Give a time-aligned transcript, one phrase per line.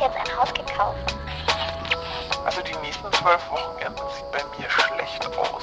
[0.00, 1.16] jetzt ein Haus gekauft.
[2.44, 5.62] Also die nächsten zwölf Wochenenden sieht bei mir schlecht aus.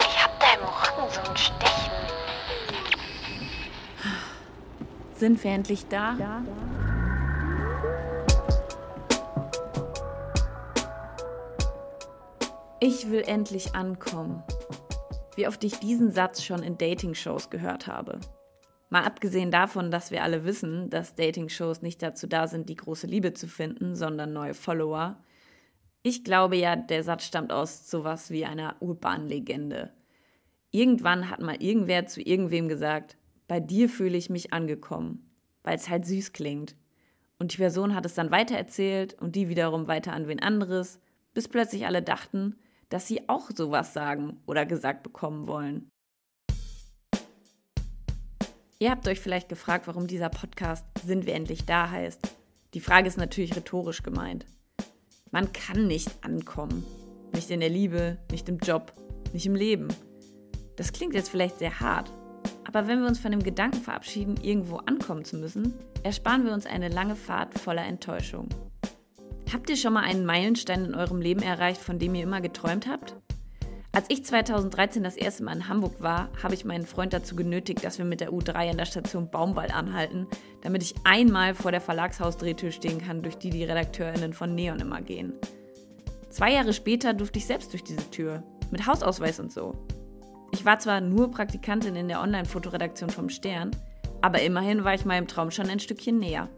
[0.00, 1.92] Ich hab da im Rücken so ein Stechen.
[5.14, 6.14] Sind wir endlich da?
[6.18, 6.42] Ja.
[12.80, 14.44] Ich will endlich ankommen.
[15.34, 18.20] Wie oft ich diesen Satz schon in Dating-Shows gehört habe.
[18.90, 23.06] Mal abgesehen davon, dass wir alle wissen, dass Dating-Shows nicht dazu da sind, die große
[23.06, 25.22] Liebe zu finden, sondern neue Follower.
[26.02, 29.92] Ich glaube ja, der Satz stammt aus sowas wie einer urbanen Legende.
[30.70, 35.30] Irgendwann hat mal irgendwer zu irgendwem gesagt, bei dir fühle ich mich angekommen,
[35.64, 36.76] weil es halt süß klingt.
[37.38, 40.98] Und die Person hat es dann weitererzählt und die wiederum weiter an wen anderes,
[41.34, 42.56] bis plötzlich alle dachten,
[42.88, 45.88] dass sie auch sowas sagen oder gesagt bekommen wollen.
[48.80, 52.20] Ihr habt euch vielleicht gefragt, warum dieser Podcast Sind wir endlich da heißt.
[52.74, 54.46] Die Frage ist natürlich rhetorisch gemeint.
[55.32, 56.84] Man kann nicht ankommen.
[57.34, 58.92] Nicht in der Liebe, nicht im Job,
[59.32, 59.88] nicht im Leben.
[60.76, 62.12] Das klingt jetzt vielleicht sehr hart,
[62.64, 66.64] aber wenn wir uns von dem Gedanken verabschieden, irgendwo ankommen zu müssen, ersparen wir uns
[66.64, 68.48] eine lange Fahrt voller Enttäuschung.
[69.52, 72.86] Habt ihr schon mal einen Meilenstein in eurem Leben erreicht, von dem ihr immer geträumt
[72.86, 73.16] habt?
[73.98, 77.82] Als ich 2013 das erste Mal in Hamburg war, habe ich meinen Freund dazu genötigt,
[77.82, 80.28] dass wir mit der U3 an der Station Baumwald anhalten,
[80.62, 85.02] damit ich einmal vor der Verlagshausdrehtür stehen kann, durch die die RedakteurInnen von Neon immer
[85.02, 85.32] gehen.
[86.30, 89.74] Zwei Jahre später durfte ich selbst durch diese Tür, mit Hausausweis und so.
[90.52, 93.72] Ich war zwar nur Praktikantin in der Online-Fotoredaktion vom Stern,
[94.20, 96.48] aber immerhin war ich meinem Traum schon ein Stückchen näher.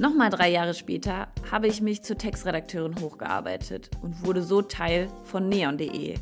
[0.00, 5.50] Nochmal drei Jahre später habe ich mich zur Textredakteurin hochgearbeitet und wurde so Teil von
[5.50, 6.14] neon.de.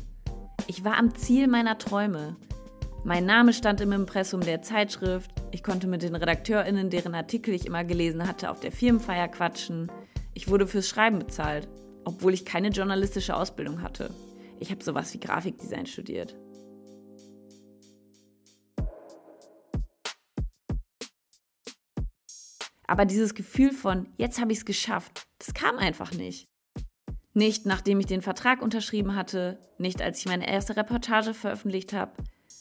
[0.67, 2.35] Ich war am Ziel meiner Träume.
[3.05, 7.65] Mein Name stand im Impressum der Zeitschrift, ich konnte mit den RedakteurInnen, deren Artikel ich
[7.65, 9.89] immer gelesen hatte, auf der Firmenfeier quatschen.
[10.33, 11.69] Ich wurde fürs Schreiben bezahlt,
[12.03, 14.09] obwohl ich keine journalistische Ausbildung hatte.
[14.59, 16.35] Ich habe sowas wie Grafikdesign studiert.
[22.89, 26.47] Aber dieses Gefühl von, jetzt habe ich es geschafft, das kam einfach nicht.
[27.35, 32.13] Nicht nachdem ich den Vertrag unterschrieben hatte, nicht als ich meine erste Reportage veröffentlicht habe,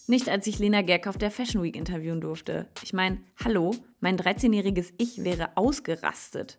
[0.06, 2.69] nicht als ich Lena Gerck auf der Fashion Week interviewen durfte.
[2.83, 6.59] Ich meine, hallo, mein 13-jähriges Ich wäre ausgerastet.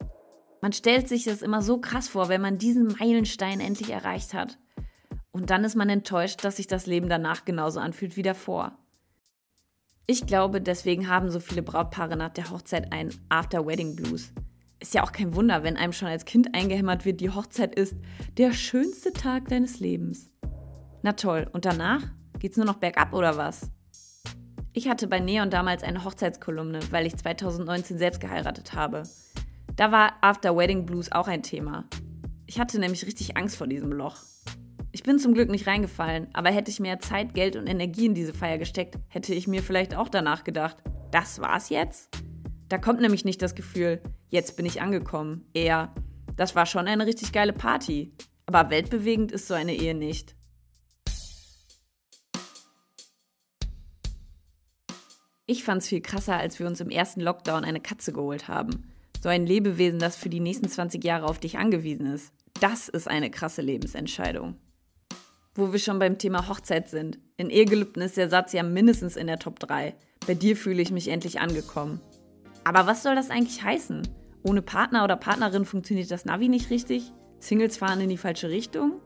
[0.62, 4.58] Man stellt sich das immer so krass vor, wenn man diesen Meilenstein endlich erreicht hat.
[5.30, 8.80] Und dann ist man enttäuscht, dass sich das Leben danach genauso anfühlt wie davor.
[10.12, 14.34] Ich glaube, deswegen haben so viele Brautpaare nach der Hochzeit einen After-Wedding-Blues.
[14.80, 17.94] Ist ja auch kein Wunder, wenn einem schon als Kind eingehämmert wird, die Hochzeit ist
[18.36, 20.32] der schönste Tag deines Lebens.
[21.04, 22.02] Na toll, und danach?
[22.40, 23.70] Geht's nur noch bergab oder was?
[24.74, 29.04] Ich hatte bei Neon damals eine Hochzeitskolumne, weil ich 2019 selbst geheiratet habe.
[29.76, 31.84] Da war After Wedding Blues auch ein Thema.
[32.48, 34.16] Ich hatte nämlich richtig Angst vor diesem Loch.
[34.92, 38.16] Ich bin zum Glück nicht reingefallen, aber hätte ich mehr Zeit, Geld und Energie in
[38.16, 40.78] diese Feier gesteckt, hätte ich mir vielleicht auch danach gedacht,
[41.12, 42.10] das war's jetzt?
[42.70, 45.46] Da kommt nämlich nicht das Gefühl, jetzt bin ich angekommen.
[45.54, 45.94] Eher,
[46.36, 48.14] das war schon eine richtig geile Party.
[48.48, 50.36] Aber weltbewegend ist so eine Ehe nicht.
[55.46, 58.92] Ich fand's viel krasser, als wir uns im ersten Lockdown eine Katze geholt haben.
[59.22, 62.34] So ein Lebewesen, das für die nächsten 20 Jahre auf dich angewiesen ist.
[62.60, 64.56] Das ist eine krasse Lebensentscheidung
[65.56, 67.20] wo wir schon beim Thema Hochzeit sind.
[67.38, 69.96] In Ehegelübden ist der Satz ja mindestens in der Top 3.
[70.28, 72.00] Bei dir fühle ich mich endlich angekommen.
[72.64, 74.08] Aber was soll das eigentlich heißen?
[74.44, 77.12] Ohne Partner oder Partnerin funktioniert das Navi nicht richtig?
[77.40, 79.02] Singles fahren in die falsche Richtung?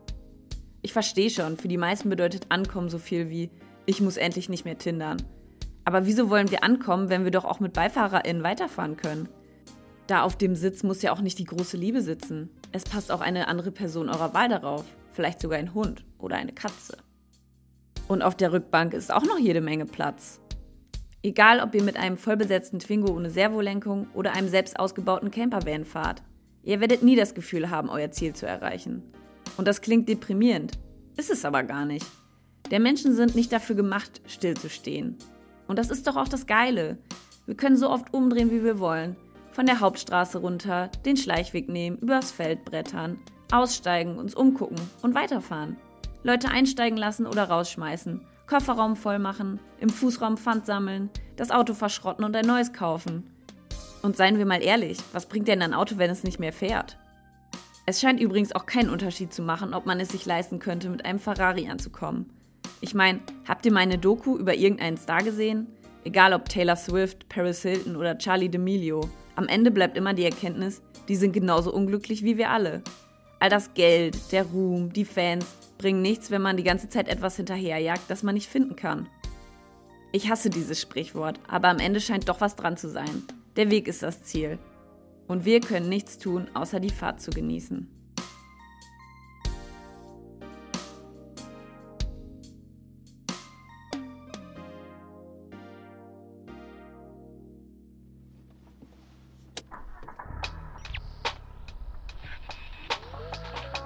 [0.81, 3.51] Ich verstehe schon, für die meisten bedeutet Ankommen so viel wie
[3.85, 5.17] ich muss endlich nicht mehr tindern.
[5.85, 9.29] Aber wieso wollen wir ankommen, wenn wir doch auch mit BeifahrerInnen weiterfahren können?
[10.07, 12.49] Da auf dem Sitz muss ja auch nicht die große Liebe sitzen.
[12.71, 16.51] Es passt auch eine andere Person eurer Wahl darauf vielleicht sogar ein Hund oder eine
[16.51, 16.97] Katze.
[18.07, 20.41] Und auf der Rückbank ist auch noch jede Menge Platz.
[21.21, 26.21] Egal, ob ihr mit einem vollbesetzten Twingo ohne Servolenkung oder einem selbst ausgebauten Campervan fahrt,
[26.63, 29.03] ihr werdet nie das Gefühl haben, euer Ziel zu erreichen.
[29.55, 30.73] Und das klingt deprimierend,
[31.15, 32.05] ist es aber gar nicht.
[32.71, 35.17] Der Menschen sind nicht dafür gemacht, stillzustehen.
[35.67, 36.97] Und das ist doch auch das Geile.
[37.45, 39.15] Wir können so oft umdrehen, wie wir wollen.
[39.51, 43.19] Von der Hauptstraße runter, den Schleichweg nehmen, übers Feld brettern,
[43.53, 45.77] Aussteigen, uns umgucken und weiterfahren.
[46.23, 48.21] Leute einsteigen lassen oder rausschmeißen.
[48.47, 53.29] Kofferraum voll machen, im Fußraum Pfand sammeln, das Auto verschrotten und ein neues kaufen.
[54.01, 56.97] Und seien wir mal ehrlich, was bringt denn ein Auto, wenn es nicht mehr fährt?
[57.85, 61.05] Es scheint übrigens auch keinen Unterschied zu machen, ob man es sich leisten könnte, mit
[61.05, 62.29] einem Ferrari anzukommen.
[62.81, 65.67] Ich meine, habt ihr meine Doku über irgendeinen Star gesehen?
[66.03, 69.07] Egal ob Taylor Swift, Paris Hilton oder Charlie D'Amelio.
[69.35, 72.83] Am Ende bleibt immer die Erkenntnis, die sind genauso unglücklich wie wir alle.
[73.43, 75.45] All das Geld, der Ruhm, die Fans
[75.77, 79.09] bringen nichts, wenn man die ganze Zeit etwas hinterherjagt, das man nicht finden kann.
[80.13, 83.23] Ich hasse dieses Sprichwort, aber am Ende scheint doch was dran zu sein.
[83.57, 84.59] Der Weg ist das Ziel.
[85.27, 87.89] Und wir können nichts tun, außer die Fahrt zu genießen.